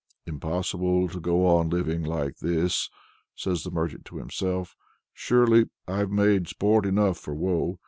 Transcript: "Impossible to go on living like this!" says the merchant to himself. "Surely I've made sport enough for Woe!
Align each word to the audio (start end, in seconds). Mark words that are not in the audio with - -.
"Impossible 0.25 1.07
to 1.09 1.19
go 1.19 1.45
on 1.45 1.69
living 1.69 2.01
like 2.01 2.35
this!" 2.37 2.89
says 3.35 3.61
the 3.61 3.69
merchant 3.69 4.03
to 4.03 4.17
himself. 4.17 4.75
"Surely 5.13 5.65
I've 5.87 6.09
made 6.09 6.47
sport 6.47 6.87
enough 6.87 7.19
for 7.19 7.35
Woe! 7.35 7.77